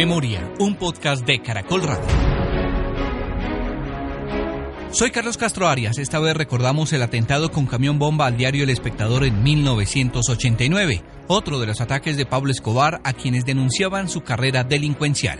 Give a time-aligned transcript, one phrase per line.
[0.00, 2.06] Memoria, un podcast de Caracol Radio.
[4.92, 5.98] Soy Carlos Castro Arias.
[5.98, 11.60] Esta vez recordamos el atentado con camión bomba al diario El Espectador en 1989, otro
[11.60, 15.38] de los ataques de Pablo Escobar a quienes denunciaban su carrera delincuencial.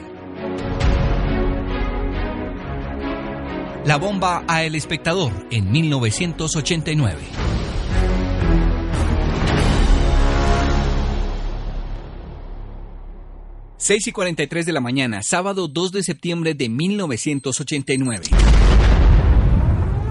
[3.87, 7.60] La bomba a El Espectador en 1989.
[13.81, 18.27] 6 y 43 de la mañana, sábado 2 de septiembre de 1989.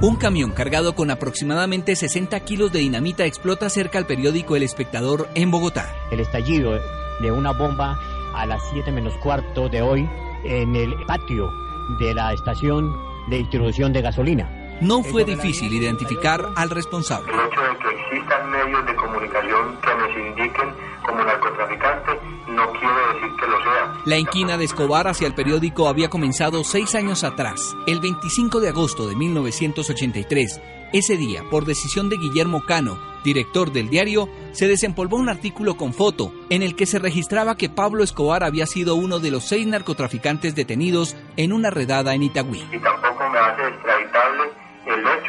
[0.02, 5.30] Un camión cargado con aproximadamente 60 kilos de dinamita explota cerca al periódico El Espectador
[5.36, 5.94] en Bogotá.
[6.10, 6.80] El estallido
[7.22, 8.00] de una bomba
[8.34, 10.10] a las 7 menos cuarto de hoy
[10.46, 11.54] en el patio
[12.00, 12.92] de la estación
[13.30, 14.80] de distribución de gasolina.
[14.82, 17.32] No fue difícil identificar al responsable.
[17.32, 20.74] El hecho de que existan medios de comunicación que nos indiquen
[21.06, 22.12] como narcotraficante
[22.48, 23.94] no quiere que lo sea.
[24.06, 28.70] La inquina de Escobar hacia el periódico había comenzado seis años atrás, el 25 de
[28.70, 30.62] agosto de 1983.
[30.92, 35.94] Ese día, por decisión de Guillermo Cano, director del diario, se desempolvó un artículo con
[35.94, 39.68] foto en el que se registraba que Pablo Escobar había sido uno de los seis
[39.68, 42.64] narcotraficantes detenidos en una redada en Itagüí.
[42.72, 44.49] Y tampoco me hace extraditable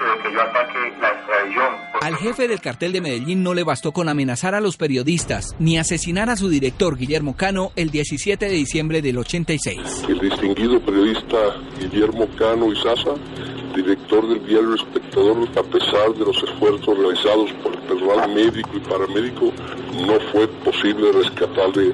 [0.01, 1.91] hecho de que yo ataque la extradición.
[2.01, 5.79] Al jefe del cartel de Medellín no le bastó con amenazar a los periodistas ni
[5.79, 10.05] asesinar a su director Guillermo Cano el 17 de diciembre del 86.
[10.09, 11.37] El distinguido periodista
[11.79, 13.15] Guillermo Cano Izaza,
[13.75, 18.81] director del diario Espectador, a pesar de los esfuerzos realizados por el personal médico y
[18.81, 19.53] paramédico,
[20.07, 21.93] no fue posible rescatarle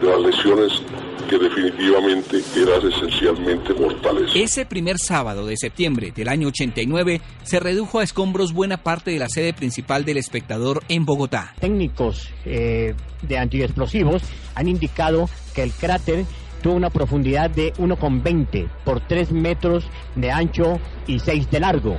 [0.00, 0.82] de las lesiones
[1.28, 4.30] que definitivamente eran esencialmente mortales.
[4.34, 9.18] Ese primer sábado de septiembre del año 89 se redujo a escombros buena parte de
[9.18, 11.54] la sede principal del espectador en Bogotá.
[11.60, 14.22] Técnicos eh, de antiexplosivos
[14.54, 16.24] han indicado que el cráter
[16.62, 21.96] tuvo una profundidad de 1,20 por 3 metros de ancho y 6 de largo.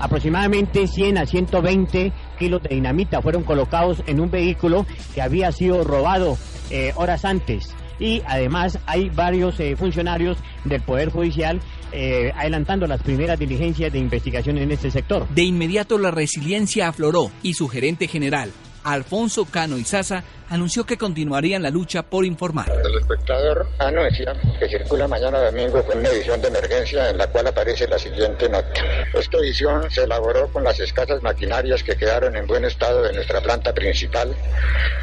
[0.00, 5.84] Aproximadamente 100 a 120 kilos de dinamita fueron colocados en un vehículo que había sido
[5.84, 6.38] robado
[6.70, 11.60] eh, horas antes y además hay varios eh, funcionarios del Poder Judicial
[11.92, 15.28] eh, adelantando las primeras diligencias de investigación en este sector.
[15.28, 18.52] De inmediato la resiliencia afloró y su gerente general,
[18.84, 22.70] Alfonso Cano Izaza, anunció que continuarían la lucha por informar.
[22.84, 27.46] El espectador anuncia que circula mañana domingo con una edición de emergencia en la cual
[27.46, 28.68] aparece la siguiente nota.
[29.14, 33.40] Esta edición se elaboró con las escasas maquinarias que quedaron en buen estado de nuestra
[33.40, 34.34] planta principal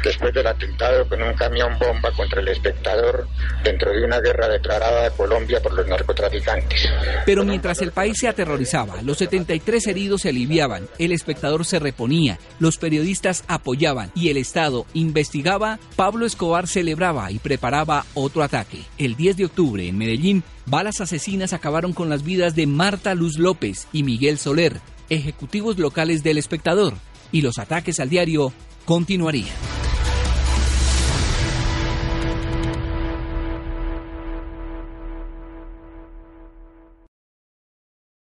[0.04, 3.26] después del atentado con un camión bomba contra el espectador
[3.64, 6.88] dentro de una guerra declarada de Colombia por los narcotraficantes.
[7.24, 12.38] Pero mientras el país se aterrorizaba, los 73 heridos se aliviaban, el espectador se reponía,
[12.58, 18.80] los periodistas apoyaban y el Estado investigaba Pablo Escobar celebraba y preparaba otro ataque.
[18.96, 23.38] El 10 de octubre, en Medellín, balas asesinas acabaron con las vidas de Marta Luz
[23.38, 24.80] López y Miguel Soler,
[25.10, 26.94] ejecutivos locales del espectador,
[27.30, 28.54] y los ataques al diario
[28.86, 29.77] continuarían.